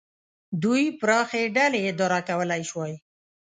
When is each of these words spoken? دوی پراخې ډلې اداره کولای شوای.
دوی 0.63 0.83
پراخې 0.99 1.41
ډلې 1.55 1.81
اداره 1.91 2.19
کولای 2.29 2.61
شوای. 2.69 2.93